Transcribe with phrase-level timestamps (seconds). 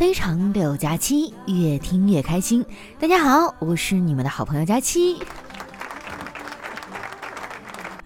[0.00, 2.64] 非常六加七，越听越开心。
[2.98, 5.18] 大家好，我是你们的好朋友佳期。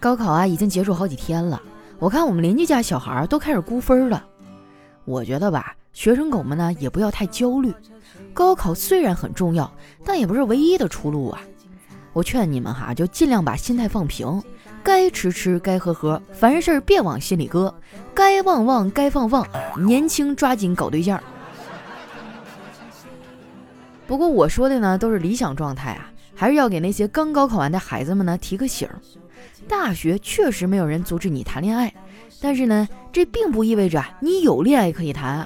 [0.01, 1.63] 高考啊，已经结束好几天了，
[2.01, 4.25] 我看我们邻居家小孩都开始估分了。
[5.05, 7.73] 我觉得吧，学生狗们呢也不要太焦虑。
[8.33, 9.73] 高考虽然很重要，
[10.05, 11.41] 但也不是唯一的出路啊。
[12.13, 14.43] 我劝你们哈，就尽量把心态放平，
[14.83, 17.73] 该吃吃，该喝喝，凡事别往心里搁，
[18.13, 19.47] 该忘忘，该放放。
[19.77, 21.23] 年轻抓紧搞对象。
[24.15, 28.95] 不过我说的呢都是理想状态啊，还是要给那些刚高考完的孩子们呢提个醒儿。
[29.67, 31.93] 大学确实没有人阻止你谈恋爱，
[32.41, 35.45] 但是呢，这并不意味着你有恋爱可以谈。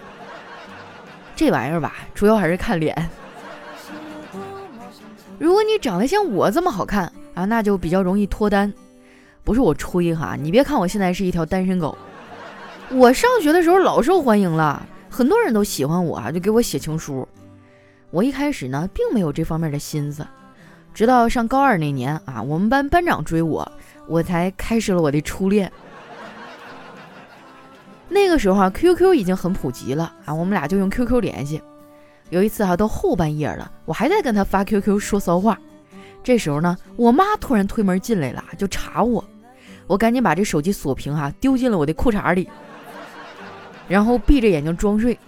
[1.34, 2.94] 这玩意儿吧，主要还是看脸。
[5.38, 8.70] 如果你长得像我这么好看啊，那就比较容易脱单。
[9.44, 11.96] 不是我吹哈，你别看我现在是一条单身狗，
[12.90, 17.26] 我上学的时候老受欢迎了，很多人都喜欢我啊，就给我写情书。
[18.10, 20.26] 我一开始呢，并没有这方面的心思，
[20.94, 23.70] 直到上高二那年啊，我们班班长追我，
[24.06, 25.70] 我才开始了我的初恋。
[28.08, 31.60] 那个时候啊，QQ 已经很普及了啊，我们俩就用 QQ 联系。
[32.30, 35.58] 有一次啊，都后半夜了，我还在跟他发 QQ 说骚话。
[36.22, 39.22] 这时候呢，我妈突然推门进来了，就查我。
[39.86, 42.48] 我赶紧把这手机锁屏哈，丢进了我的裤衩里，
[43.86, 45.18] 然后闭着眼睛装睡。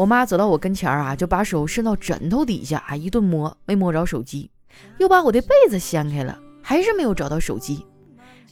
[0.00, 4.50] 我妈走到我跟前啊，就把手伸到枕头底下啊，一顿摸，没摸着手机，
[4.96, 7.84] 又把我的被子掀开了，还是没有找到手机。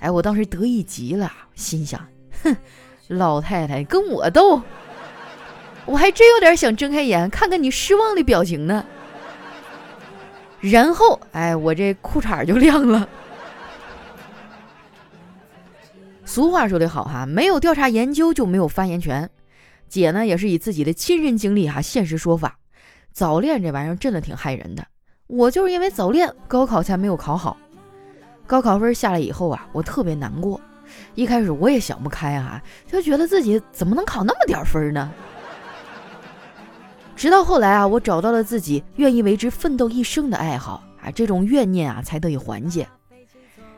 [0.01, 2.07] 哎，我当时得意极了，心想：
[2.43, 2.55] 哼，
[3.07, 4.61] 老太太跟我斗。
[5.87, 8.85] 我还真有点想睁开眼看看你失望的表情呢。
[10.61, 13.09] 然后，哎，我这裤衩就亮了。
[16.27, 19.31] 俗话说得好哈，没有调查研究就没有发言权。
[19.89, 22.58] 姐呢也是以自己的亲身经历哈，现实说法。
[23.12, 24.86] 早恋这玩意儿真的挺害人的。
[25.27, 27.56] 我就是因为早恋，高考才没有考好。
[28.47, 30.60] 高考分下来以后啊，我特别难过。
[31.15, 35.12] 一开始我也想不开啊，就觉得自己怎么能考那么点分呢？
[37.15, 42.88] 直到后来啊，我找到了自己愿意为之奋斗一生的爱好啊，这种怨念啊才得以缓解。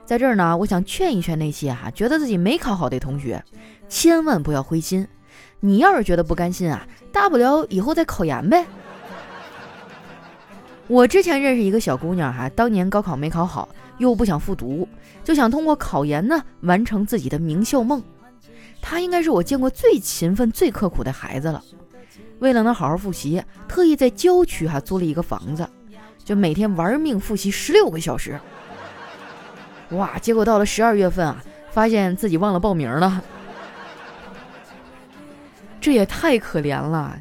[0.04, 3.42] 在这儿呢，我想劝一劝那些哈觉得自己没考好的同学，
[3.88, 5.06] 千万不要灰心。
[5.60, 8.66] 你要是觉得不甘心啊，大不了以后再考研呗。
[10.86, 13.68] 我之前认识一个小姑娘哈，当年高考没考好，
[13.98, 14.88] 又不想复读，
[15.22, 18.02] 就想通过考研呢完成自己的名校梦。
[18.82, 21.62] 她应该是我见过最勤奋、最刻苦的孩子了。
[22.38, 25.68] 为了能好好复习，特意在郊区哈租了一个房子，
[26.24, 28.40] 就每天玩命复习十六个小时。
[29.90, 30.18] 哇！
[30.20, 33.22] 结果到了十二月份啊，发现自己忘了报名了，
[35.80, 37.18] 这也太可怜了。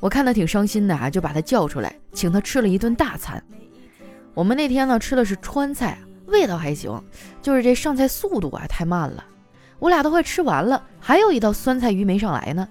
[0.00, 3.42] 我看他挺伤心的啊，就把他叫出来，请他吃了一顿大餐。
[4.34, 7.02] 我们那天呢吃的是川菜，味道还行，
[7.42, 9.24] 就是这上菜速度啊太慢了。
[9.78, 12.66] 我俩都快吃完了，还有一道酸菜鱼没上来呢。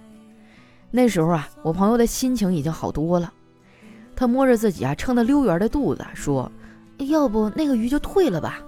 [0.92, 3.32] 那时候啊，我朋友的心情已经好多了。
[4.16, 6.52] 他摸着自己啊撑得溜圆的肚子，说
[7.10, 8.60] ：“要不那个鱼就退了吧？”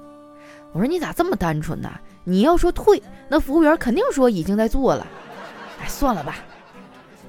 [0.72, 1.92] 我说：“你咋这么单纯呢？
[2.24, 5.06] 你要说退，那服务员肯定说已经在做了。”
[5.82, 6.36] 哎，算了吧。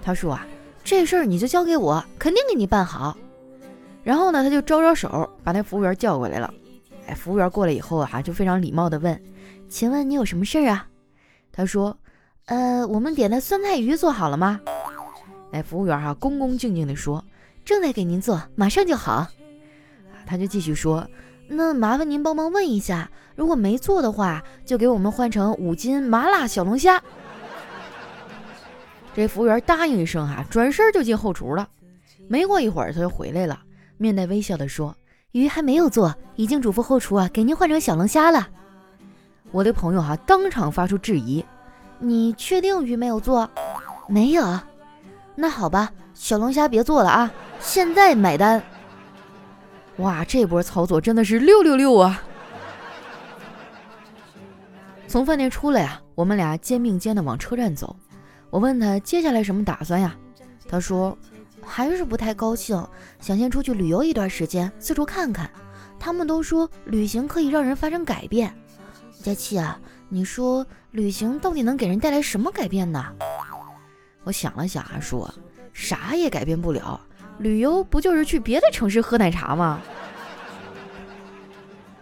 [0.03, 0.47] 他说：“啊，
[0.83, 3.17] 这事儿你就交给我，肯定给你办好。”
[4.03, 6.53] 然后呢，他就招招手，把那服务员叫过来了。
[7.07, 9.23] 哎，服务员过来以后啊，就非常礼貌地问
[9.71, 10.89] ：“请问你有什么事儿啊？”
[11.53, 11.97] 他说
[12.47, 14.61] ：“呃，我们点的酸菜鱼做好了吗？”
[15.53, 17.25] 哎，服务员哈，恭恭敬敬地说
[17.65, 19.29] ：“正在给您做，马上就好。”
[20.27, 21.07] 他就继续说
[21.47, 27.01] ：“那麻烦您帮忙问一下，如果没做的话，就给我们换成五斤麻辣小龙虾。”
[29.15, 31.69] 这服务员答应一声哈，转身就进后厨了。
[32.29, 33.61] 没过一会儿，他就回来了，
[33.99, 34.97] 面带微笑地说
[35.33, 38.49] ：“鱼还没有做，已经嘱咐后厨啊，给您换成小龙虾了。”
[39.53, 41.45] 我的朋友哈，当场发出质疑
[42.01, 43.49] ：“你确定鱼没有做？
[44.09, 44.59] 没有。”
[45.37, 47.31] 那好吧，小龙虾别做了啊！
[47.61, 48.63] 现在买单。
[49.97, 52.23] 哇，这波操作真的是六六六啊！
[55.07, 57.95] 从饭店出来啊，我们俩肩并肩的往车站走。
[58.53, 60.15] 我问他接下来什么打算呀？
[60.69, 61.17] 他说
[61.63, 62.87] 还是不太高兴，
[63.19, 65.51] 想先出去旅游一段时间，四处看看。
[65.99, 68.55] 他们都说旅行可以让人发生改变。
[69.23, 73.03] 佳琪啊，你说旅行到底能给人带来什么改变呢？
[74.23, 75.33] 我想了想啊，说
[75.73, 77.01] 啥也改变不了。
[77.39, 79.81] 旅游不就是去别的城市喝奶茶吗？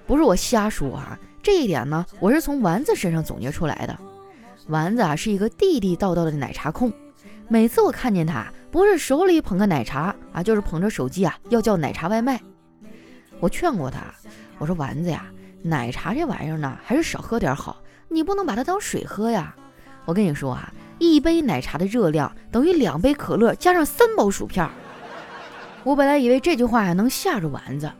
[0.05, 3.97] 不是我瞎说啊，这一点呢，我是从丸子身上总结出来的。
[4.71, 6.93] 丸子啊，是一个地地道道的奶茶控。
[7.49, 12.41] 每次我看见他，不是手里捧个奶茶啊，就是捧着手机啊，要叫奶茶外卖。
[13.41, 14.01] 我劝过他，
[14.59, 15.27] 我说丸子呀，
[15.61, 19.55] 奶茶这玩意儿呢，还是少喝点好，你不能把它当水喝呀。
[20.05, 24.69] 我跟你说啊，一杯奶茶的热量等于两杯可乐加上三包薯片。
[25.83, 27.91] 我本来以为这句话呀能吓着丸子，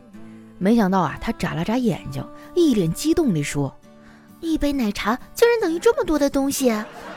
[0.57, 2.25] 没想到啊，他眨了眨眼睛，
[2.55, 3.75] 一脸激动地说。
[4.41, 6.65] 一杯奶茶竟然等于这么多的东西，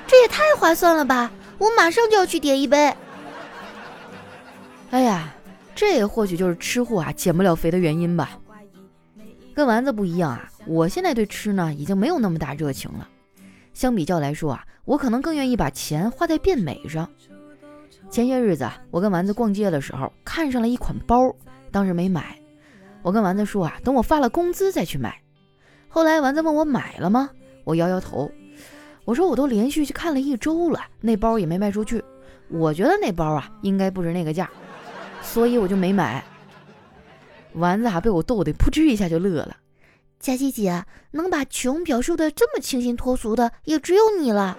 [0.06, 1.30] 这也太划算了吧！
[1.58, 2.94] 我马上就要去点一杯。
[4.90, 5.34] 哎呀，
[5.74, 8.38] 这也或许就是吃货啊减不了肥的原因吧。
[9.54, 13.08] 跟丸子不一样啊，我现在对吃呢已经没有那么大热情了。
[13.72, 17.08] 相比较来说啊，我可能更愿意把钱花在变美上。
[18.10, 21.34] 前些日子啊，我跟丸子逛街的时候看上了一款包，
[21.72, 22.38] 当时没买。
[23.02, 25.20] 我跟丸子说啊，等我发了工资再去买。
[25.94, 27.30] 后来丸子问我买了吗？
[27.62, 28.28] 我摇摇头，
[29.04, 32.02] 我说我都连续去看了一周了，那包也没卖出去。
[32.48, 34.50] 我觉得那包啊，应该不值那个价，
[35.22, 36.24] 所以我就没买。
[37.52, 39.56] 丸子还被我逗得扑哧一下就乐了。
[40.18, 44.58] 佳琪姐能把穷表述的这么清新脱俗的，也只有你了。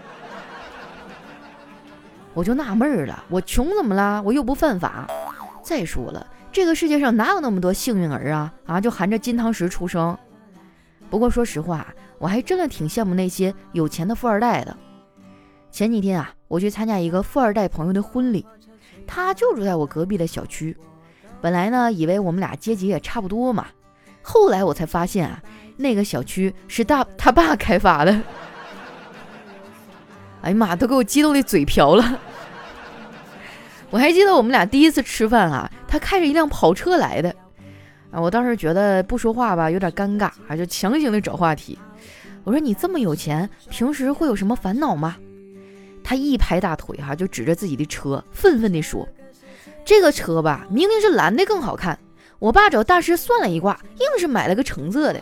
[2.34, 4.24] 我就纳闷了，我穷怎么了？
[4.24, 5.06] 我又不犯法。
[5.62, 8.54] 再说了，这个世界上哪有那么多幸运儿啊？
[8.66, 10.18] 啊，就含着金汤匙出生。
[11.10, 11.88] 不过说实话，
[12.18, 14.75] 我还真的挺羡慕那些有钱的富二代的。
[15.72, 18.46] 前几天啊，我去参加一个富二代朋友的婚礼，
[19.06, 20.75] 他就住在我隔壁的小区。
[21.42, 23.68] 本来呢，以为我们俩阶级也差不多嘛，
[24.22, 25.42] 后来我才发现啊，
[25.78, 28.22] 那个小区是大他爸开发的。
[30.42, 32.19] 哎呀妈，都给我激动的嘴瓢了。
[33.92, 37.36] 我还记得我们俩第一次吃饭啊，他开着一辆跑车来的。
[38.22, 41.78] 我当时觉得不说话吧有点尴尬，啊，就强行的找话题。
[42.44, 45.18] 我说你这么有钱，平时会有什么烦恼吗？
[46.04, 49.08] 他一拍大腿，哈，就指着自己的车，愤愤地说
[49.84, 51.98] ：“这个车吧，明明是蓝的更好看，
[52.38, 55.20] 我爸找大师算了一卦，硬是买了个橙色的。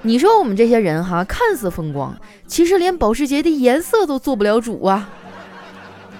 [0.00, 5.10] 你说我们这些人哈，看似风光，其实连保时捷的颜色都做不了主啊！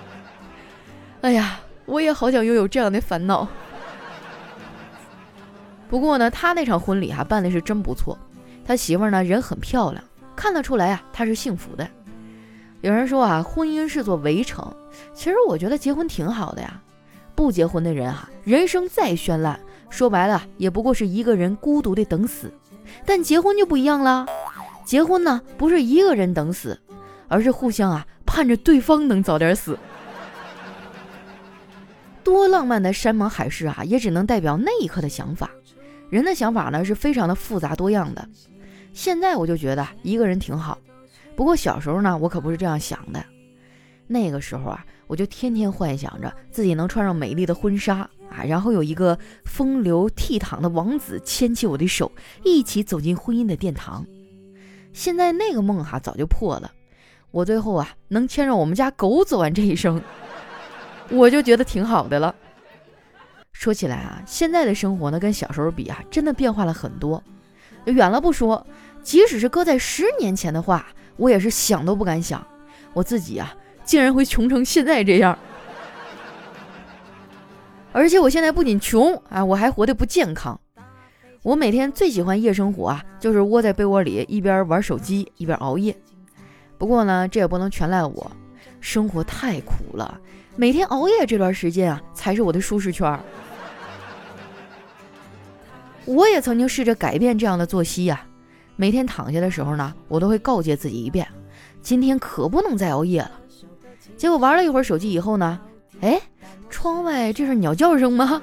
[1.23, 3.49] 哎呀，我也好想拥有这样的烦恼。”
[5.93, 8.19] 不过呢，他那场婚礼哈办的是真不错，
[8.65, 10.03] 他媳妇儿呢人很漂亮，
[10.35, 11.87] 看得出来啊他是幸福的。
[12.81, 14.75] 有人说啊，婚姻是座围城，
[15.13, 16.81] 其实我觉得结婚挺好的呀。
[17.35, 19.61] 不结婚的人哈，人生再绚烂，
[19.91, 22.51] 说白了也不过是一个人孤独的等死。
[23.05, 24.25] 但结婚就不一样了，
[24.87, 26.81] 结婚呢不是一个人等死，
[27.29, 29.79] 而是互相啊盼着对方能早点死。
[32.25, 35.51] 多浪漫的山盟海誓啊，也只能代表那一刻的想法。
[36.13, 38.29] 人的想法呢是非常的复杂多样的。
[38.93, 40.77] 现在我就觉得一个人挺好，
[41.35, 43.25] 不过小时候呢，我可不是这样想的。
[44.07, 52.13] 那个时候啊，我就天天幻想着自己能穿上美丽的婚纱啊，然后有一个风流倜傥的王子牵起我的手，
[52.45, 54.05] 一起走进婚姻的殿堂。
[54.93, 56.71] 现在那个梦哈早就破了，
[57.31, 59.99] 我最后啊能牵着我们家狗走完这一生，
[61.09, 62.35] 我就觉得挺好的了。
[63.53, 67.23] 说起来啊，现在的生活呢，跟小时候比啊，真的变化了很多。
[67.85, 68.67] 远了不说，
[69.03, 72.45] 即使是搁在十年前的话，我也是想都不敢想，
[72.93, 73.55] 我自己啊，
[73.85, 75.39] 竟然会穷成现在这样。
[77.93, 80.59] 而且我现在不仅穷啊，我还活得不健康。
[81.43, 85.95] 我每天最喜欢夜生活啊，就是窝在被窝里一边玩手机一边熬夜。
[86.79, 88.31] 不过呢，这也不能全赖我，
[88.81, 90.21] 生活太苦了，
[90.55, 93.19] 每天熬夜这段时间啊，才是我的舒适圈。
[96.05, 98.27] 我也曾经试着改变这样的作息呀，
[98.77, 101.27] 每天躺下的时候呢，我都会告诫自己一遍：
[101.81, 103.33] 今天可不能再熬夜了。
[104.17, 105.59] 结果玩了一会儿手机以后呢，
[106.01, 106.21] 哎，
[106.69, 108.43] 窗外这是鸟叫声吗？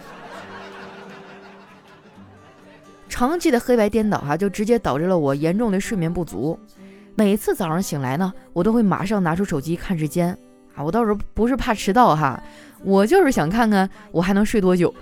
[3.07, 6.57] 长期的黑白颠倒哈，就直接导致了我严重的睡眠不足。
[7.15, 10.35] 每次早上醒来呢，我都会马上拿出手机看时间
[10.79, 12.41] 啊，我倒是不是怕迟到哈，
[12.83, 14.95] 我就是想看看我还能睡多久。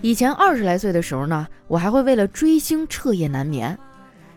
[0.00, 3.78] 以前二十来岁的时候呢，我还会为了追星彻夜难眠。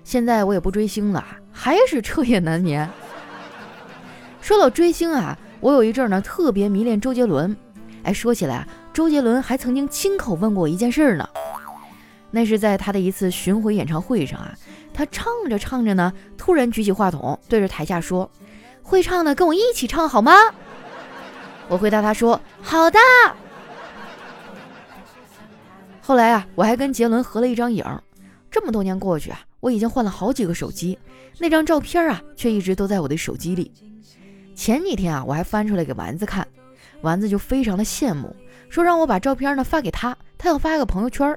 [0.04, 2.88] 现在我也不追星了，还是彻夜难眠。
[4.40, 7.58] 说到追星啊，我有一阵呢特别迷恋周杰伦。
[8.04, 11.28] 哎，说起来啊，周杰伦还曾经亲口问过我一件事呢。
[12.30, 14.54] 那是在他的一次巡回演唱会上啊，
[14.94, 18.30] 他唱着唱着呢，突然举起话筒对着台下说
[18.84, 20.34] ：“会唱的跟我一起唱好吗？”
[21.70, 23.00] 我回答他说：“好的。”
[26.02, 27.84] 后来啊，我还跟杰伦合了一张影。
[28.52, 31.00] 这么多年过去啊，我已经换了好几个手机，
[31.40, 33.72] 那张照片啊，却一直都在我的手机里。
[34.54, 36.46] 前几天啊，我还翻出来给丸子看，
[37.02, 38.36] 丸子就非常的羡慕，
[38.70, 41.36] 说让我把照片呢发给他，他要发个朋友圈。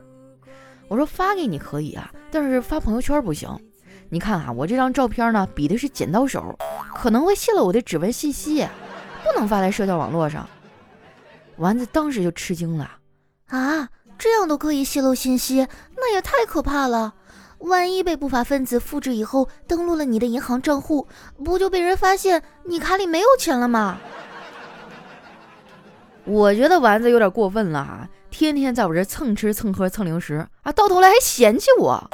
[0.88, 3.48] 我说发给你可以啊，但是发朋友圈不行。
[4.08, 6.56] 你看啊，我这张照片呢比的是剪刀手，
[6.94, 8.66] 可能会泄露我的指纹信息，
[9.24, 10.48] 不能发在社交网络上。
[11.56, 12.98] 丸子当时就吃惊了，
[13.48, 17.14] 啊，这样都可以泄露信息，那也太可怕了！
[17.58, 21.08] 万一被不法分子复制以后登录了你的银行账户，
[21.42, 23.98] 不就被人发现你卡里没有钱了吗？
[26.24, 32.10] 我觉得丸子有点过分了哈，天天在我这蹭吃蹭喝蹭零食啊，到头来还嫌弃我。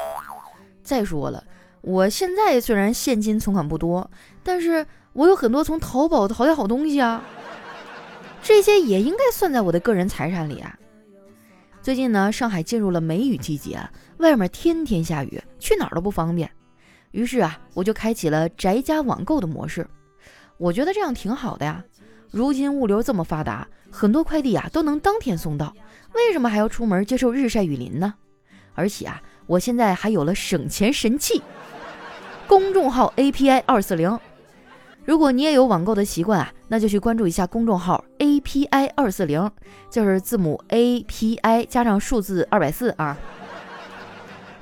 [0.83, 1.43] 再说了。
[1.83, 4.09] 我现在虽然现金存款不多，
[4.43, 7.23] 但是我有很多从淘宝淘的好东西啊，
[8.43, 10.79] 这些也应该算在我的个人财产里啊。
[11.83, 13.81] 最近呢，上海进入了梅雨季节，
[14.19, 16.49] 外面天天下雨，去哪儿都不方便。
[17.11, 19.85] 于是啊，我就开启了宅家网购的模式。
[20.59, 21.85] 我觉得这样挺好的呀。
[22.31, 25.75] 如今物流这么发达，很多快递啊都能当天送到，
[26.15, 28.15] 为什么还要出门接受日晒雨淋呢？
[28.75, 31.43] 而且啊，我现在还有了省钱神器。
[32.53, 34.21] 公众号 API 二四零，
[35.07, 39.51] 如果你也有网购的习惯啊，那就去关注一下公众号 API 二四零，
[39.89, 43.17] 就是字母 API 加上数字二百四啊。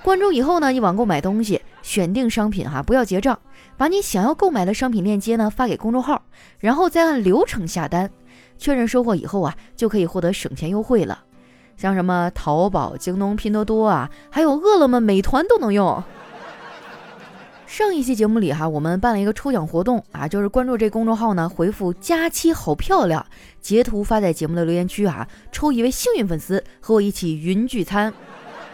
[0.04, 3.37] 关注以后呢，你网购买东西，选定商品哈，不要结账，
[3.76, 6.23] 把你想要购买的商品链接呢发给公众号，
[6.61, 8.09] 然后再按流程下单，
[8.56, 11.25] 确认收货以后啊，就可以获得省钱优惠了。
[11.76, 16.00] 像什么淘宝、京东、拼多多啊，还有饿了么、美团都能用。
[17.70, 23.24] 上一期节目里哈，我们办了一个抽奖活动啊，就是关注这公众号呢，回复“佳期好漂亮”，
[23.62, 28.12] 截图发在节目的留言区啊，抽一位幸运粉丝和我一起云聚餐。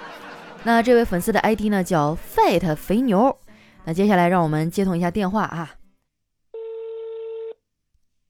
[0.64, 3.38] 那这位粉丝的 ID 呢叫 Fat 肥牛。
[3.84, 5.74] 那接下来让我们接通一下电话啊。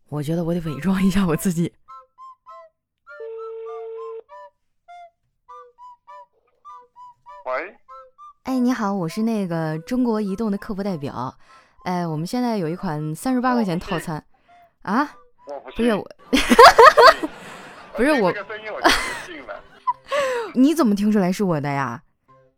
[0.09, 1.73] 我觉得我得伪装一下我自己。
[7.45, 7.76] 喂。
[8.47, 11.35] 哎，你好，我是那个中国移动的客服代表。
[11.83, 14.25] 哎，我们现在有一款三十八块钱套餐，
[14.83, 15.05] 啊？
[15.75, 16.09] 不是我，
[17.97, 18.33] 不是我。
[20.55, 22.01] 你怎么听出来是我的呀？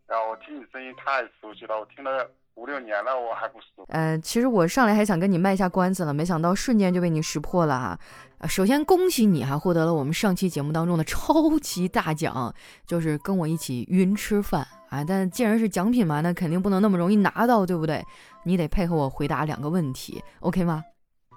[0.05, 3.83] 啊，我听你声音太熟悉了，我听了五六年了，我还不熟。
[3.87, 7.99] 呃，其实我上来还想跟你卖一下关子了，没想到瞬间就被你识破了哈。
[8.37, 12.53] 啊，首先恭喜你哈，获得了我们上期节目当中的超级大奖，
[12.85, 14.67] 就是跟我一起云吃饭。
[14.89, 18.03] 啊，但既然是奖品嘛，那肯定不能那么容易拿到，对不对？
[18.43, 20.83] 你得配合我回答两个问题，OK 吗？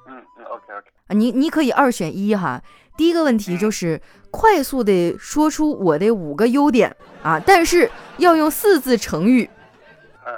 [0.07, 0.91] 嗯嗯，OK OK。
[1.09, 2.63] 啊，你你可以二选一哈。
[2.97, 9.49] 第一个问题就是快速的说出我的五个优点啊，但是要用四字成语。
[10.25, 10.33] 呃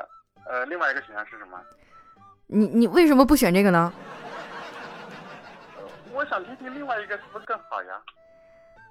[0.46, 1.58] 呃，另外一个选项是什么？
[2.46, 3.92] 你你为什么不选这个呢？
[6.12, 8.00] 我想听听另外一个是不是更好呀？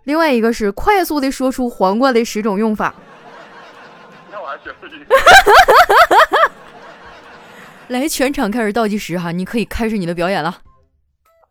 [0.03, 2.93] 另外一个是快速的说出黄瓜的十种用法。
[7.89, 10.61] 来，全场开始倒计时哈，你可以开始你的表演了。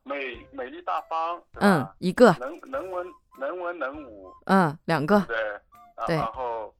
[0.02, 0.14] 美
[0.50, 2.34] 美丽大方，嗯，一个。
[2.40, 3.06] 能能文
[3.38, 5.20] 能文能武，嗯，两个。
[5.28, 5.36] 对，
[6.06, 6.16] 对。
[6.16, 6.74] 然后，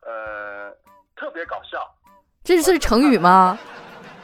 [0.00, 0.72] 呃，
[1.14, 1.78] 特别搞笑。
[2.42, 3.58] 这是成语吗？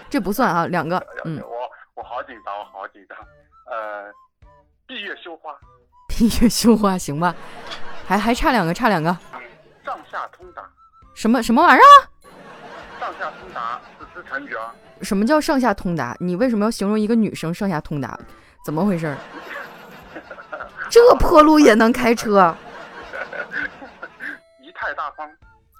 [0.08, 0.98] 这不算啊，两个。
[1.24, 1.40] 嗯。
[1.42, 3.16] 我我好紧张，我好紧张。
[3.66, 4.10] 呃，
[4.86, 5.56] 闭月羞花。
[6.08, 7.32] 闭月羞花，行吧？
[8.06, 9.16] 还还差两个，差两个。
[9.84, 10.68] 上下通达。
[11.20, 12.08] 什么什么玩意儿啊？
[12.98, 13.78] 上下通达
[14.14, 14.74] 是成语啊。
[15.02, 16.16] 什么叫上下通达？
[16.18, 18.18] 你为什么要形容一个女生上下通达？
[18.64, 19.14] 怎么回事？
[20.88, 22.56] 这破路也能开车？
[24.64, 25.30] 仪态大方。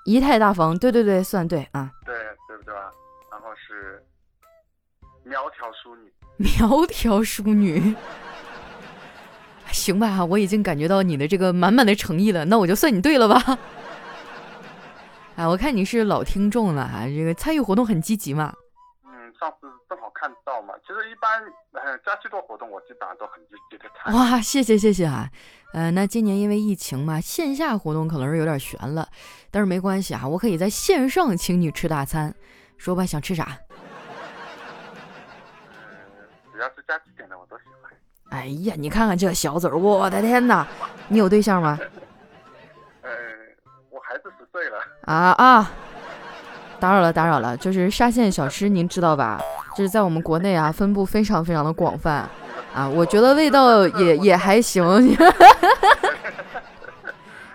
[0.04, 1.90] 仪态大方，对对对，算对啊。
[2.04, 2.14] 对
[2.46, 2.90] 对不对吧？
[3.32, 4.04] 然后是
[5.24, 6.12] 苗条淑女。
[6.36, 7.94] 苗条淑女。
[9.72, 13.58] 行吧，我已经感觉到你的这个满满的诚意了，那我就算你对了吧。
[15.40, 18.54] 哎，我看你是老听众了哈，这个参与活动很积极嘛。
[19.06, 20.74] 嗯，上次正好看到嘛。
[20.86, 21.42] 其实一般，
[21.72, 24.12] 呃，假期做活动，我基本上都很积极的参。
[24.14, 25.30] 哇，谢谢谢谢啊。
[25.72, 29.08] 呃，那今年因为疫情嘛，线下活动可能是有点悬了，
[29.50, 32.34] 但是没关系啊，我可以在线上请你吃大餐。
[32.76, 33.56] 说吧，想吃啥？
[33.70, 33.80] 嗯，
[36.52, 37.90] 只要是加鸡点的我都喜欢。
[38.38, 40.68] 哎呀，你看看这小嘴儿，我的天哪！
[41.08, 41.78] 你有对象吗？
[45.04, 45.70] 啊啊！
[46.78, 47.56] 打扰了，打扰了。
[47.56, 49.40] 就是沙县小吃，您知道吧？
[49.76, 52.28] 就是在我们国内啊，分布非常非常的广泛
[52.74, 52.88] 啊。
[52.88, 54.84] 我觉得味道也也还行。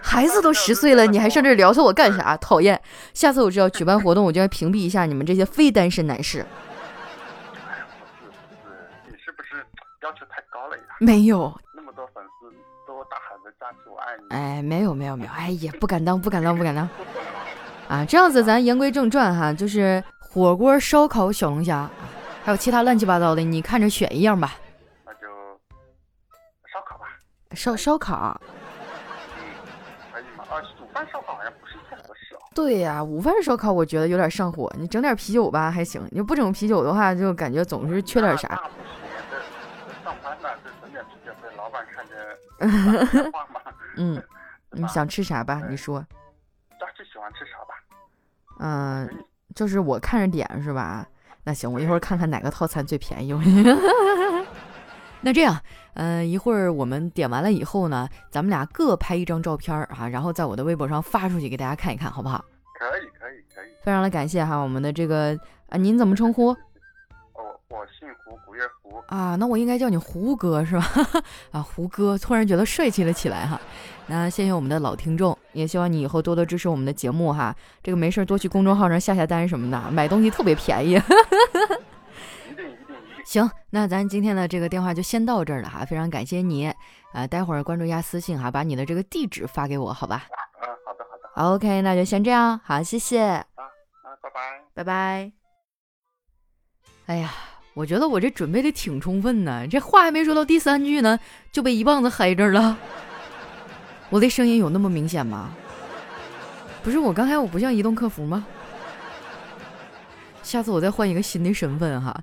[0.02, 2.38] 孩子都十岁了，你还上这聊骚我干啥？
[2.38, 2.80] 讨厌！
[3.14, 6.46] 下次我只要举办活动，我就要屏蔽一下你们这些非单身男士。
[7.66, 8.22] 哎呀，不是不
[8.56, 8.72] 是，
[9.12, 9.66] 你是不是
[10.04, 10.84] 要求太高了呀。
[11.00, 11.54] 没有，
[14.30, 16.88] 哎，没有没有没有，哎呀，不敢当不敢当不敢当。
[17.88, 21.90] 啊，这样子咱言归正传哈，就是火锅、烧烤、小龙虾，
[22.44, 24.56] 还有其他乱七八糟的，你看着选一样吧。
[25.06, 25.28] 那就
[26.72, 27.06] 烧烤吧。
[27.54, 28.40] 烧烧烤。
[30.12, 30.44] 可以吗？
[30.50, 32.40] 啊，午饭烧烤好像不是太合适哦。
[32.54, 38.62] 对呀，午饭烧烤我觉得有点上火，你整点啤酒吧还行，你不整啤酒的话，就感觉总是缺点啥。
[43.98, 44.22] 嗯，
[44.72, 45.62] 你想吃啥吧？
[45.70, 46.06] 你说。
[46.80, 47.76] 大致喜欢吃啥吧？
[48.60, 51.06] 嗯，就是我看着点是吧？
[51.44, 53.34] 那行，我一会儿看看哪个套餐最便宜。
[55.22, 55.60] 那这样，
[55.96, 62.44] 嗯，一会儿我们点完了以后呢，咱们俩各拍一张照片啊，然后在我的微博上发出去给大家看一看，好不好？
[62.78, 63.70] 可以，可以，可以。
[63.84, 65.38] 非常的感谢哈，我们的这个
[65.70, 66.50] 啊，您怎么称呼？
[67.34, 68.08] 哦，我姓
[69.08, 70.86] 啊，那我应该叫你胡哥是吧？
[71.52, 73.60] 啊，胡哥，突然觉得帅气了起来哈。
[74.08, 77.56] 那谢谢我们的老听众，也希望你以后多多支持我们的节目哈。
[77.84, 81.02] 这个没事多去公众号上下下单什么的，买东西特别便宜。
[83.26, 86.72] 行，那咱今天的这个电话就先到这儿了哈，非常感谢你
[87.12, 87.26] 啊！
[87.26, 90.26] 待会儿关注一下私信哈，把你的这个地址发给我，好吧？
[90.62, 91.56] 嗯，好的，好的。
[91.56, 93.22] OK，那就先这样，好，谢谢。
[93.22, 93.46] 啊
[94.04, 95.32] 啊，拜拜，拜拜。
[97.08, 97.32] 哎呀，
[97.76, 101.20] 我觉得我这准备的挺充分呢，这话还没说到第三句呢，
[101.52, 102.78] 就被一棒子黑这儿了。
[104.10, 105.52] 我的声音有那么明显吗？
[106.82, 108.46] 不是，我刚才我不像移动客服吗？
[110.42, 112.18] 下次我再换一个新的身份哈。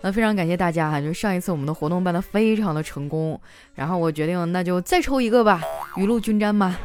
[0.00, 3.40] 那非常感谢大家哈，就上一次我们的活动办得非常的成功，
[3.76, 5.62] 然后我决定那就再抽一个吧，
[5.94, 6.76] 雨露均沾嘛。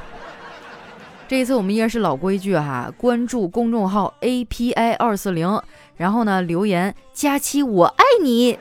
[1.32, 5.62] 这一次我们依然是老规矩哈，关注公众号 API 二四零，
[5.96, 8.60] 然后呢留言佳期我爱你，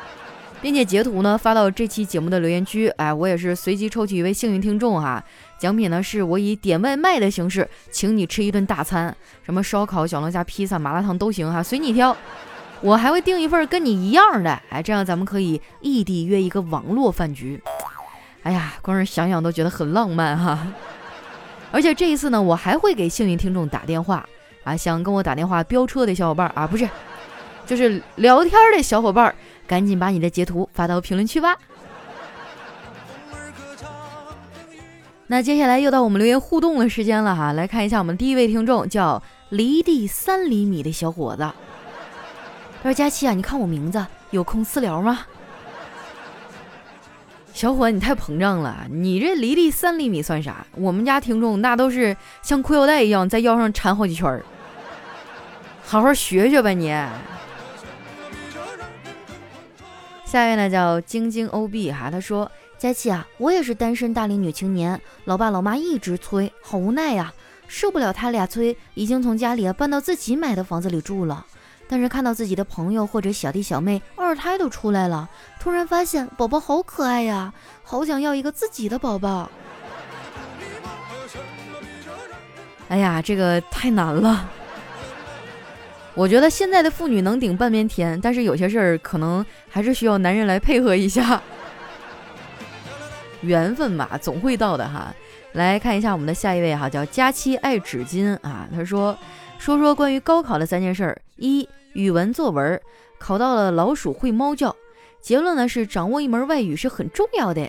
[0.62, 5.22] 并且截图呢发到这期节目的留言区，哎，我也是随机抽取一位幸运听众哈，
[5.58, 12.16] 奖品呢是我以点外卖的形式请你吃一顿大餐，什么烧烤、小龙虾、披萨、麻辣烫都行哈，随你挑。
[12.80, 17.62] 我还会订一份跟你一样的，哎，这样咱们可以异地约一个网络饭局。
[18.42, 20.66] 哎呀，光是想想都觉得很浪漫哈。
[21.72, 24.26] 而且这一次呢，我还会给幸运听众打电话
[24.64, 26.88] 啊，想跟我打电话飙车的小伙伴啊，不是，
[27.66, 29.34] 就是聊天的小伙伴，
[29.66, 31.56] 赶紧把你的截图发到评论区吧。
[35.28, 41.42] 那接下来又到我们留言互动的时间了哈，来看一下我们第一位听众叫离地三厘米的小伙子。
[42.82, 45.20] 他说：“佳期啊，你看我名字，有空私聊吗？”
[47.56, 50.66] 小伙，你太膨胀了，你这离地三厘米算啥？
[50.74, 54.44] 我们家听众那都是像裤腰带一样在腰上缠好几圈儿，
[55.82, 56.88] 好好学学吧你。
[60.26, 67.32] 下一位呢叫晶晶 O B 哈，他说：“佳期啊，我也是单身大龄女青年，老爸老妈一直催，好无奈呀，
[67.68, 71.46] 受不了他俩催，已经从家里搬到自己买的房子里住了。”
[71.88, 75.28] 但是看到自己的朋友或者小弟小妹二胎都出来了，
[75.60, 79.48] 突然发现宝宝好可爱呀，好想要一个自己的宝宝。
[82.90, 84.50] 哎呀，这个太难了。
[86.14, 91.40] 我觉得现在的妇女能顶半边天，但是有些事儿可能还是需要男人来配合一下。
[93.42, 95.14] 缘分嘛，总会到的哈。
[95.52, 99.16] 来看一下我们的下一位哈，叫佳期爱纸巾啊，他说。
[99.58, 102.80] 说说关于高考的三件事儿：一、语文作文
[103.18, 104.74] 考到了老鼠会猫叫，
[105.20, 107.68] 结论呢是掌握一门外语是很重要的。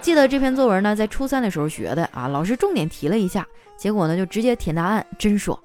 [0.00, 5.58] 记得这篇作文呢在初三的时候学的啊，老师重点提了一下，结果呢就直接填答案，真爽。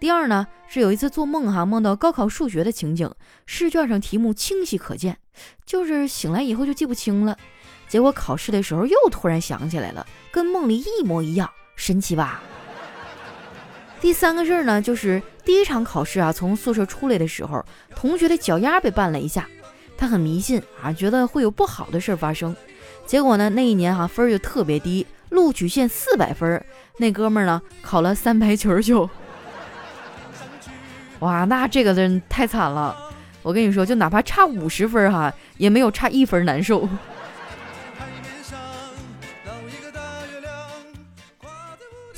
[0.00, 3.08] 第二呢是有一次做梦哈，梦到高考数学的情景，
[3.46, 5.16] 试卷上题目清晰可见，
[5.64, 7.36] 就是醒来以后就记不清了，
[7.86, 12.42] 结果考试的时候又突然想起来了，跟梦里一模一样，神奇吧？
[14.00, 19.46] 第三个事儿呢，就是第一场考试啊，从宿舍出来的时候，同学的脚丫被绊了一下，
[19.96, 22.54] 他很迷信啊，觉得会有不好的事儿发生。
[23.06, 26.64] 结果呢，那一年哈分儿就特别低，录取线四百分，
[26.98, 29.08] 那哥们儿呢考了三百九十九。
[31.18, 32.96] 哇，那这个真太惨了。
[33.42, 36.88] 我跟你说，就哪怕差五十分哈，也没有差一分难受。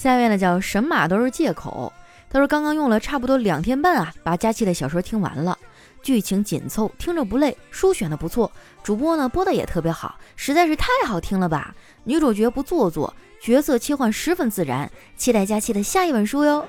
[0.01, 1.93] 下面呢叫神马都是借口。
[2.31, 5.59] 他说刚刚用了差不多两天半啊，把佳期的小说听完了，
[6.01, 8.51] 剧情紧凑，听着不累，书选的不错，
[8.83, 11.75] 主播呢播的也特别好，实在是太好听了吧！
[12.05, 16.65] 女主角不做作，角色切换十分自然，期待佳期的下一本书哟。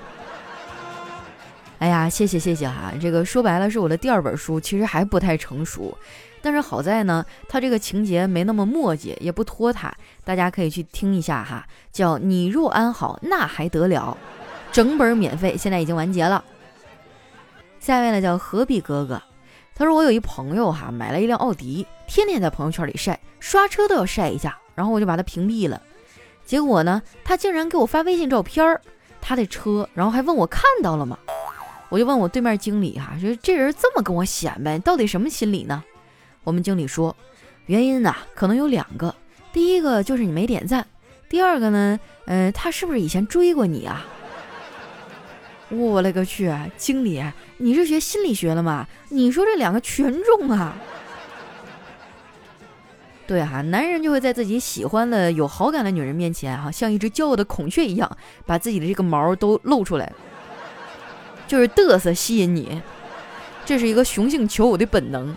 [1.78, 5.96] 哎呀，谢谢谢谢哈，这个说白了是我的第二本书，其实还不太成熟，
[6.42, 14.16] 但是好在呢，它这个情节没那么墨迹，也不拖沓，大家可以去听一下哈，叫你若安好，那还得了，
[14.72, 16.44] 整本免费，现在已经完结了。
[17.78, 19.22] 下一位呢叫何必哥哥，
[19.74, 25.80] 他说我有一朋友哈，买了一辆奥迪，天天在朋友圈里晒，刷车都要晒一下，然后我就把他屏蔽了。
[26.44, 28.80] 结果呢，他竟然给我发微信照片儿，
[29.20, 31.16] 他的车，然后还问我看到了吗？
[31.88, 35.84] 我就问我对面经理哈，说这人这么跟我显摆，到底什么心理呢？
[36.44, 37.14] 我们经理说，
[37.66, 39.14] 原因呢可能有两个，
[39.52, 40.86] 第一个就是你没点赞，
[41.28, 44.04] 第二个呢，嗯，他是不是以前追过你啊？
[45.68, 47.24] 我勒个去，经理，
[47.56, 48.86] 你是学心理学的吗？
[49.08, 50.76] 你说这两个全中啊？
[53.26, 60.12] 对哈，男人就会在自己喜欢的、有好感的女人面前哈，像一只骄傲的孔雀一样，把自己的这个毛都露出来。
[61.46, 62.82] 就是嘚瑟吸引你，
[63.64, 65.34] 这是一个雄性求偶的本能。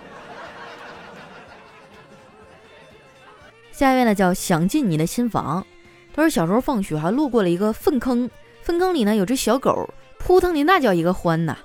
[3.76, 5.68] 下一位呢叫想进你的心房，
[6.14, 8.30] 他说小时候放学还路过了一个粪坑，
[8.62, 11.58] 粪坑里呢有只小狗，扑腾的那叫一个欢呐。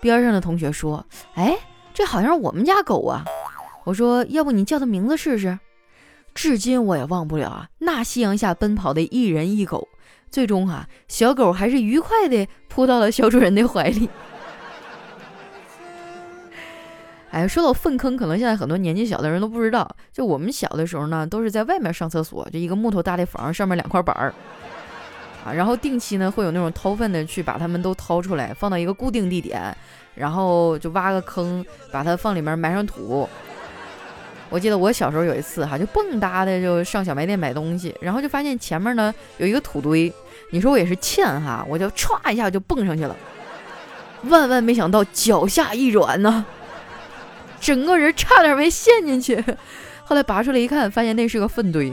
[0.00, 1.04] 边上的同学说
[1.36, 1.58] ：“哎，
[1.92, 3.22] 这好像是我们家狗啊。”
[3.84, 5.58] 我说：“要不你叫它名字试试？”
[6.34, 9.88] 至今我也忘不了啊，那夕阳下奔跑的一人一狗。
[10.30, 14.08] 最终哈，小狗还是愉快的扑到了小主人的怀里。
[17.30, 24.32] 哎，说到粪坑，可能现在很多年纪小的人都不知道，就我们小的时候呢，都是在外面上厕所，就一个木头搭的房，上面两块板儿
[25.44, 29.76] 啊，然后定期呢会有那种掏粪的去把它们都掏出来，放到一个固定地点，
[30.14, 33.28] 然后就挖个坑，把它放里面埋上土。
[34.50, 40.10] 我记得我小时候有一次哈，就蹦哒的就上小卖店买东西，然后就发现前面呢有一个土堆，
[40.50, 43.14] 你说我也是欠哈，我就歘一下就蹦上去了，
[44.24, 46.46] 万万没想到脚下一软呢，
[47.60, 49.42] 整个人差点没陷进去，
[50.04, 51.92] 后来拔出来一看，发现那是个粪堆，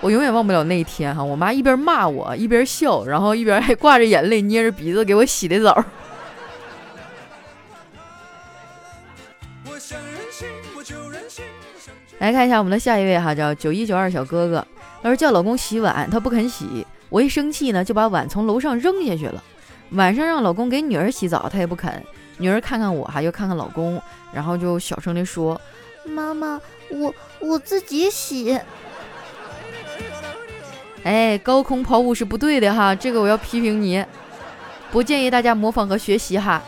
[0.00, 5.84] 我永远忘不了那一天哈，我妈一边骂我一边笑，然后一边还挂着眼泪捏着鼻子给我洗的澡。
[12.18, 14.64] 来看一下我们的下一位哈，叫九一九二小哥哥。
[15.02, 16.86] 他说叫老公洗碗，他不肯洗。
[17.08, 19.42] 我一生气呢，就把碗从楼上扔下去了。
[19.90, 22.00] 晚上让老公给女儿洗澡，他也不肯。
[22.42, 24.02] 女儿看看我哈，又看看老公，
[24.32, 25.58] 然后就小声地说
[26.04, 28.58] ：“妈妈，我我自己洗。”
[31.04, 34.04] 哎，高空抛物是不对的哈，这个我要批评你，
[34.90, 36.60] 不建议大家模仿和学习哈。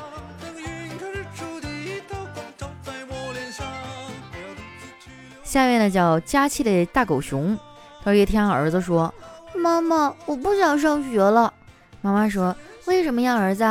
[5.42, 7.58] 下面呢叫佳期的大狗熊，
[8.04, 9.12] 他说一天儿子说
[9.56, 11.52] ：“妈妈，我不想上学了。”
[12.00, 12.54] 妈妈说
[12.87, 13.64] ：“为什么呀，儿子？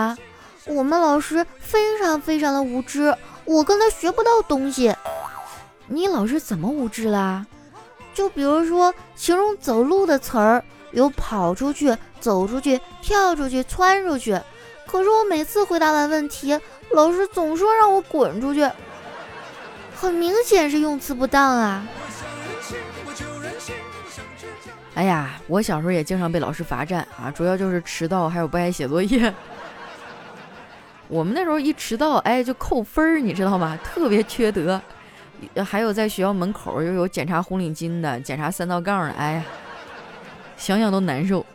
[0.67, 4.93] 我们老师非常非常的无知，我跟他学不到东西。
[5.87, 7.45] 你老师怎么无知啦？
[8.13, 14.39] 就比如说形容走路的词儿，有跑出去、走出去、跳出去、窜出去。
[14.87, 16.57] 可是我每次回答完问题，
[16.91, 18.69] 老师总说让我滚出去。”
[19.95, 21.85] 很明显是用词不当啊！
[24.95, 29.33] 哎呀，我小时候也经常被老师罚站啊，主要就是迟到还有不爱写作业。
[31.13, 33.77] 我们那时候一迟到，哎，就扣分儿，你知道吗？
[33.83, 34.81] 特别缺德。
[35.63, 39.45] 还有在学校门口又有检查红领巾的，检查三道杠的，哎呀，
[40.57, 41.45] 想想都难受。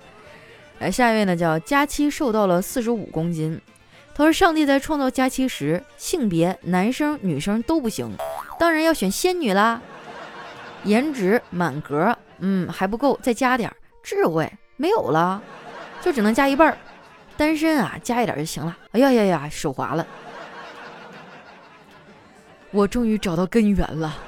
[0.79, 3.61] 哎，下一位呢叫佳期，瘦到了四十五公斤。
[4.15, 8.09] 他说：“上帝在创造佳期时，性别男生女生都不行，
[8.61, 9.81] 当然要选仙女啦。
[10.85, 13.73] 颜值满格，嗯，还不够，再加点
[14.05, 15.43] 智慧，没有了，
[16.01, 16.79] 就只能加一半儿。
[17.39, 18.77] 单身啊，加一点就行了。
[18.91, 20.05] 哎呀呀呀，手滑了，
[22.73, 24.19] 我终于找到根源了。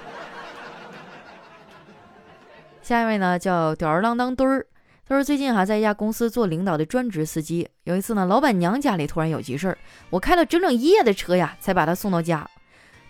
[2.80, 4.64] 下一位呢，叫吊儿郎当墩儿。”
[5.08, 9.76] 他说：“最近哈在一家公司做领导的专职司机，有一次呢，老板娘家里突然有急事儿，
[10.08, 12.48] 我开了整整一夜的车呀，才把他送到家。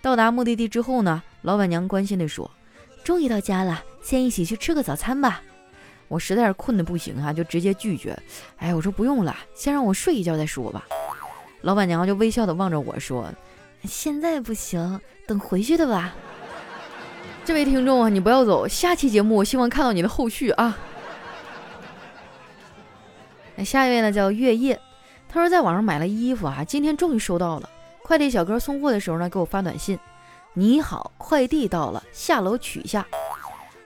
[0.01, 2.49] 到达目的地之后呢，老板娘关心地说
[3.05, 5.43] ：‘终于到家了，先一起去吃个早餐吧。’
[6.11, 8.17] 我实在是困得不行哈，就直接拒绝。
[8.57, 10.85] 哎，我说不用了，先让我睡一觉再说吧。
[11.61, 13.25] 老板娘就微笑地望着我说
[13.87, 16.13] ：‘现在不行，等回去的吧。’
[17.45, 20.77] 这位听众啊，你不要走，下期节目我希望看到你的后续啊。”
[23.63, 24.77] 下一位呢叫月夜，
[25.29, 27.69] 他说在网上买了衣服啊，今天终于收到了。
[28.03, 29.97] 快递小哥送货的时候呢，给我发短信
[30.53, 33.07] ：“你好，快递到了，下楼取下。”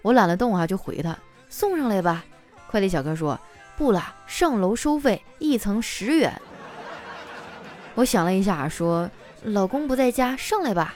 [0.02, 1.16] 我懒得动啊，就回他
[1.56, 2.26] ：“送上来吧。”
[2.70, 3.40] 快递小哥说
[3.78, 6.42] ：“不了，上楼收费，一层十元。”
[7.96, 9.10] 我想了一下，说
[9.44, 10.96] ：“老公不在家，上来吧。”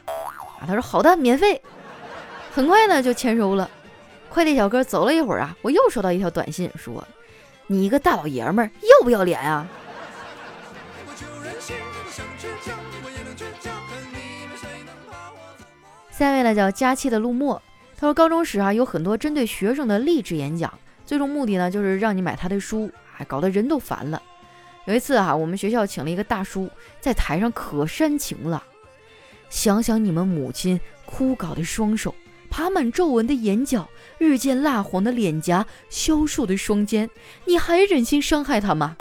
[0.59, 1.61] 啊，他说：“好的，免费。”
[2.51, 3.69] 很快呢就签收了。
[4.27, 7.07] 快递小哥走了一会儿啊，我又收到一条短信，说
[7.67, 9.65] ：“你一个大老爷们儿要不要脸啊？”
[16.11, 17.61] 下一位呢叫佳期的陆墨，
[17.99, 20.73] 他说高中时啊有很多针对学生的励志演讲，
[21.05, 24.23] 最终目的呢就是让你买他的书，还搞得人都烦了。
[24.85, 26.69] 有一次啊，我们学校请了一个大叔
[27.01, 28.63] 在台上可煽情了，
[29.49, 32.15] 想想你们母亲枯槁的双手。
[32.49, 37.09] 爬满皱纹的眼角，日渐蜡黄的脸颊，消瘦的双肩，
[37.43, 38.95] 你还忍心伤害他吗？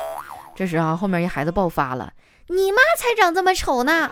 [0.57, 2.13] 这时啊，后面一孩子爆发了
[2.49, 4.11] ：“你妈才长这么丑呢！”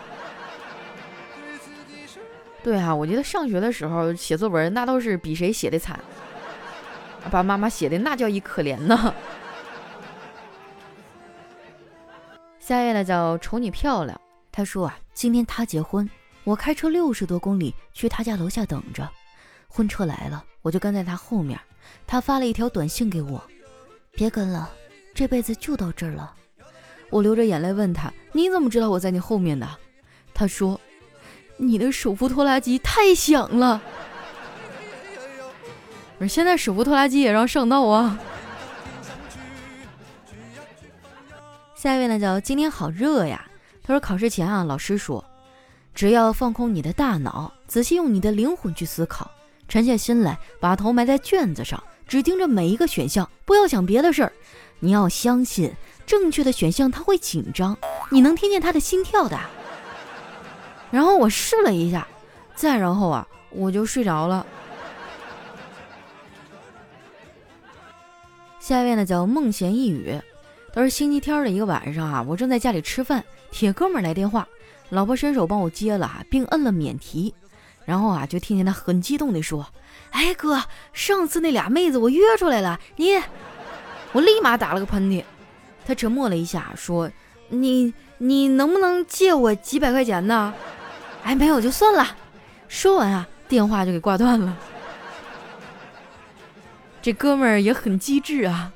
[2.67, 6.01] 对啊，我觉得上学的时候写作文那都是比谁写的惨，
[7.31, 9.15] 把妈妈写的那叫一可怜呢。
[12.59, 16.11] 下一位呢叫瞅你漂亮，他说啊，今天他结婚，
[16.43, 19.09] 我开车六十多公里去他家楼下等着。
[19.69, 21.57] 婚车来了，我就跟在他后面。
[22.05, 23.41] 他发了一条短信给我
[24.11, 24.69] ：“别跟了，
[25.15, 26.35] 这辈子就到这儿了。”
[27.11, 29.69] 我流着眼泪问他：“你怎么知道我在你后面的？”
[30.35, 30.81] 他说
[31.57, 33.81] ：“你的手扶拖拉机太响了。”
[36.19, 38.19] 我说：“现在手扶拖拉机也让上道啊。”
[41.75, 43.47] 下一位呢，叫今天好热呀。
[43.83, 45.25] 他说：“考试前啊，老师说，
[45.95, 49.31] 只要放空你的大脑，仔细用你的灵魂去思考。”
[49.69, 54.33] 沉下心来，把头埋在卷子上，只盯着每一个选项，不要想别的事儿。
[54.79, 55.73] 你要相信，
[56.07, 57.77] 正确的选项他会紧张，
[58.11, 59.39] 你能听见他的心跳的。
[60.97, 62.09] 然后我试了一下，
[62.55, 64.47] 再然后啊，我就睡着了。
[68.59, 70.19] 下一位呢叫梦闲一语，
[70.73, 74.49] 都是星期天的一个晚上啊，我正在家里吃饭，铁哥们来电话，
[74.89, 77.35] 老婆伸手帮我接了，并摁了免提。
[77.85, 79.67] 然后啊，就听见他很激动地说
[80.13, 83.23] ：“哎哥，上次那俩妹子我约出来了，你……”
[84.15, 85.23] 我立马打了个喷嚏。
[85.85, 87.11] 他沉默了一下，说
[87.51, 90.55] ：“你你能不能借我几百块钱呢？”
[91.27, 92.07] 哎，没有就算了。
[92.69, 94.57] 说完啊，电话就给挂断了。
[97.03, 98.73] 这哥们儿也很机智啊。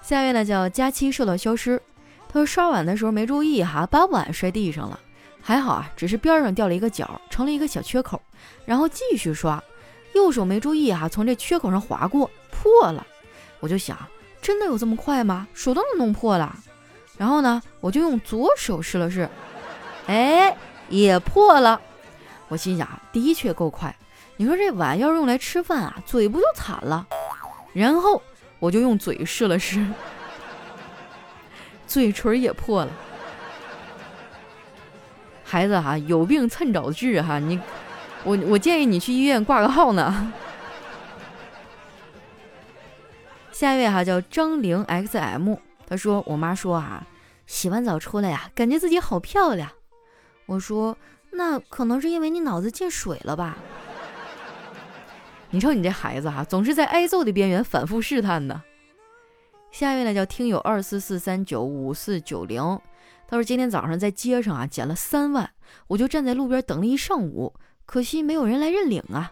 [0.00, 1.78] 下一位呢叫佳期受到消失，
[2.26, 4.98] 他说刷碗的时候没注意哈，把碗摔地上了。
[5.42, 8.20] 还好啊，只是边上掉了一个角，成了一个小缺口。
[8.64, 9.62] 然后继续刷，
[10.14, 13.06] 右手没注意啊，从这缺口上划过，破了。
[13.60, 13.94] 我就想，
[14.40, 15.46] 真的有这么快吗？
[15.52, 16.56] 手都能弄破了。
[17.18, 19.28] 然后呢，我就用左手试了试，
[20.06, 20.56] 哎，
[20.90, 21.80] 也破了。
[22.48, 23.96] 我心想，的确够快。
[24.36, 27.06] 你说这碗要是用来吃饭啊，嘴不就惨了？
[27.72, 28.20] 然后
[28.58, 29.86] 我就用嘴试了试，
[31.86, 32.90] 嘴唇也破了。
[35.44, 37.38] 孩子哈，有病趁早治哈！
[37.38, 37.60] 你，
[38.24, 40.32] 我我建议你去医院挂个号呢。
[43.52, 47.06] 下一位哈叫张玲 XM，他说我妈说啊，
[47.46, 49.70] 洗完澡出来呀，感觉自己好漂亮。
[50.50, 50.98] 我说
[51.30, 53.56] 那可能是因为你脑子进水了吧？
[55.50, 58.60] 你瞅你这孩子哈，总是在挨揍的边缘反复试探呢。
[59.70, 62.60] 下一位呢叫听友二四四三九五四九零。
[63.28, 65.48] 他说：“今天早上在街上啊捡了三万，
[65.86, 67.54] 我就站在路边等了一上午，
[67.86, 69.30] 可惜没有人来认领啊。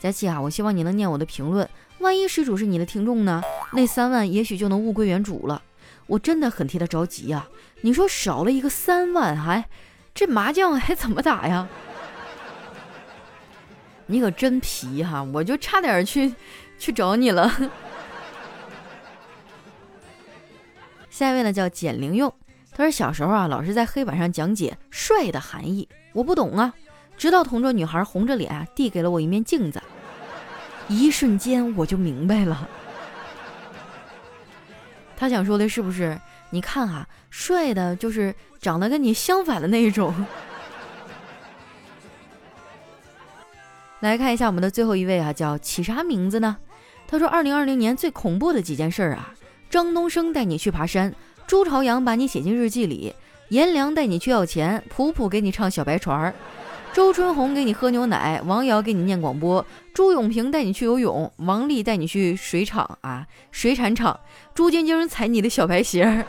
[0.00, 1.68] 佳琪啊，我希望你能念我的评论，
[2.00, 3.40] 万一失主是你的听众呢？
[3.72, 5.62] 那三万也许就能物归原主了。
[6.08, 7.48] 我真的很替他着急啊！
[7.82, 9.68] 你说少了一个三万，还
[10.16, 11.68] 这麻将还怎么打呀？
[14.06, 15.22] 你可真皮哈！
[15.22, 16.34] 我就差点去
[16.78, 17.52] 去找你了。
[21.10, 22.32] 下一位呢叫简灵用。”
[22.72, 26.72] 他说：“小时候啊，老师在黑板上讲解‘帅’的含义，我不懂啊。
[27.18, 29.82] 直到同桌女孩红着脸，递给了我一面镜子，
[30.88, 32.68] 一瞬间我就明白了。
[35.16, 36.18] 他想说的是不是？
[36.50, 40.14] 你看啊，帅的就是长得跟你相反的那一种。
[44.00, 46.56] 来看一下我们的最后一位啊，叫起啥名字呢？
[47.08, 49.32] 他说：二零二零年最恐怖的几件事啊，
[49.70, 51.14] 张东升带你去爬山。”
[51.46, 53.14] 朱朝阳把你写进日记里，
[53.50, 56.34] 颜良带你去要钱，普普给你唱小白船儿，
[56.96, 64.18] 周春红给你喝牛奶，王瑶给你念广播，朱永平带你去游泳，王丽带你去水厂啊水产厂，
[64.54, 66.24] 朱晶晶踩你的小白鞋儿。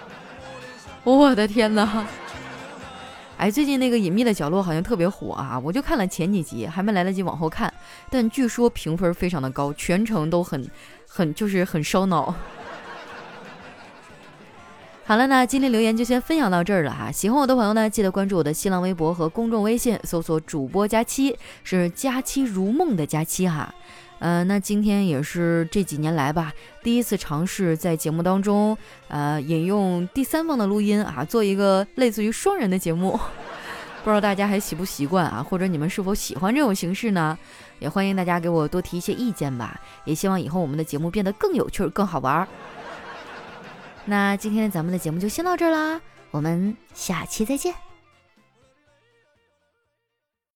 [1.02, 2.06] 我的天哪！
[3.38, 7.72] 哎，最近那个隐秘的角落好像特别火啊，我就看了前几集，还没来得及往后看，
[8.10, 10.70] 但据说评分非常的高，全程都很
[11.08, 12.34] 很就是很烧脑。
[15.10, 17.10] 好了，那今天留言就先分享到这儿了哈。
[17.10, 23.74] 喜欢我的朋友呢，记得关注我的新浪微博和公众微信，搜索主播佳期，是佳期如梦的佳期哈。
[24.20, 26.52] 呃，那今天也是这几年来吧，
[26.84, 33.18] 第一次尝试在节目当中，呃，引用第三方的录音啊，做一个类似于双人的节目，
[34.04, 35.42] 不知道大家还习不习惯啊？
[35.42, 37.36] 或者你们是否喜欢这种形式呢？
[37.80, 39.80] 也欢迎大家给我多提一些意见吧。
[40.04, 42.46] 也希望以后我们的节目变得更有趣、更好玩。
[44.10, 46.00] 那今天咱们的节目就先到这儿啦，
[46.32, 47.72] 我们下期再见。